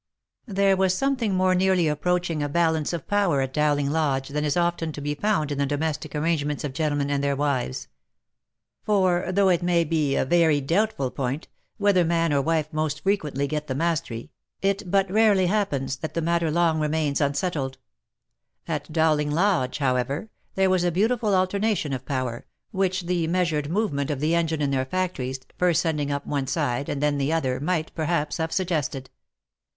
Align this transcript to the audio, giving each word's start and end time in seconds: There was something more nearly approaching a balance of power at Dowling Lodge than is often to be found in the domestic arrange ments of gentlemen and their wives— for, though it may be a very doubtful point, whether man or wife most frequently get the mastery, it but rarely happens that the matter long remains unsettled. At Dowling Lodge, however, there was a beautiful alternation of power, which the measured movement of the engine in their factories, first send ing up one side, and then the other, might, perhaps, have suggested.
There 0.47 0.75
was 0.75 0.95
something 0.97 1.35
more 1.35 1.53
nearly 1.53 1.87
approaching 1.87 2.41
a 2.41 2.49
balance 2.49 2.91
of 2.91 3.07
power 3.07 3.39
at 3.41 3.53
Dowling 3.53 3.91
Lodge 3.91 4.29
than 4.29 4.43
is 4.43 4.57
often 4.57 4.91
to 4.93 4.99
be 4.99 5.13
found 5.13 5.51
in 5.51 5.59
the 5.59 5.65
domestic 5.67 6.15
arrange 6.15 6.43
ments 6.43 6.63
of 6.63 6.73
gentlemen 6.73 7.11
and 7.11 7.23
their 7.23 7.35
wives— 7.35 7.87
for, 8.83 9.31
though 9.31 9.49
it 9.49 9.61
may 9.61 9.83
be 9.83 10.15
a 10.15 10.25
very 10.25 10.59
doubtful 10.59 11.11
point, 11.11 11.49
whether 11.77 12.03
man 12.03 12.33
or 12.33 12.41
wife 12.41 12.67
most 12.73 13.01
frequently 13.03 13.45
get 13.45 13.67
the 13.67 13.75
mastery, 13.75 14.31
it 14.59 14.89
but 14.89 15.07
rarely 15.11 15.45
happens 15.45 15.97
that 15.97 16.15
the 16.15 16.19
matter 16.23 16.49
long 16.49 16.79
remains 16.79 17.21
unsettled. 17.21 17.77
At 18.67 18.91
Dowling 18.91 19.29
Lodge, 19.29 19.77
however, 19.77 20.31
there 20.55 20.71
was 20.71 20.83
a 20.83 20.91
beautiful 20.91 21.35
alternation 21.35 21.93
of 21.93 22.07
power, 22.07 22.47
which 22.71 23.03
the 23.05 23.27
measured 23.27 23.69
movement 23.69 24.09
of 24.09 24.19
the 24.19 24.33
engine 24.33 24.63
in 24.63 24.71
their 24.71 24.83
factories, 24.85 25.39
first 25.59 25.79
send 25.83 26.01
ing 26.01 26.11
up 26.11 26.25
one 26.25 26.47
side, 26.47 26.89
and 26.89 27.03
then 27.03 27.19
the 27.19 27.31
other, 27.31 27.59
might, 27.59 27.93
perhaps, 27.93 28.37
have 28.37 28.51
suggested. 28.51 29.11